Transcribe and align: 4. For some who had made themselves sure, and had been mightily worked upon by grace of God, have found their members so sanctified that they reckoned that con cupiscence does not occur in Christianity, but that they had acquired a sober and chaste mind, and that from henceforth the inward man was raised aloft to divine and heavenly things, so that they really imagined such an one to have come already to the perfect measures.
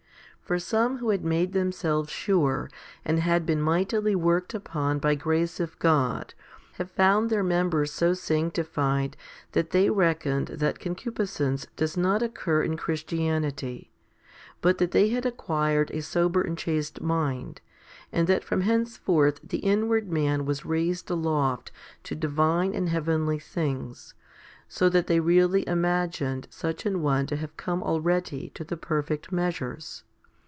4. 0.43 0.57
For 0.57 0.59
some 0.59 0.97
who 0.97 1.11
had 1.11 1.23
made 1.23 1.53
themselves 1.53 2.09
sure, 2.09 2.69
and 3.05 3.19
had 3.21 3.45
been 3.45 3.61
mightily 3.61 4.13
worked 4.15 4.53
upon 4.53 4.99
by 4.99 5.15
grace 5.15 5.61
of 5.61 5.79
God, 5.79 6.33
have 6.73 6.91
found 6.91 7.29
their 7.29 7.41
members 7.41 7.93
so 7.93 8.13
sanctified 8.13 9.15
that 9.53 9.69
they 9.69 9.89
reckoned 9.89 10.47
that 10.49 10.77
con 10.81 10.93
cupiscence 10.93 11.67
does 11.77 11.95
not 11.95 12.21
occur 12.21 12.63
in 12.63 12.75
Christianity, 12.75 13.93
but 14.59 14.77
that 14.79 14.91
they 14.91 15.07
had 15.07 15.25
acquired 15.25 15.89
a 15.91 16.01
sober 16.01 16.41
and 16.41 16.57
chaste 16.57 16.99
mind, 16.99 17.61
and 18.11 18.27
that 18.27 18.43
from 18.43 18.59
henceforth 18.59 19.39
the 19.41 19.59
inward 19.59 20.11
man 20.11 20.43
was 20.45 20.65
raised 20.65 21.09
aloft 21.09 21.71
to 22.03 22.13
divine 22.13 22.75
and 22.75 22.89
heavenly 22.89 23.39
things, 23.39 24.15
so 24.67 24.89
that 24.89 25.07
they 25.07 25.21
really 25.21 25.65
imagined 25.65 26.47
such 26.49 26.85
an 26.85 27.01
one 27.01 27.25
to 27.25 27.37
have 27.37 27.55
come 27.55 27.81
already 27.81 28.49
to 28.49 28.65
the 28.65 28.75
perfect 28.75 29.31
measures. 29.31 30.03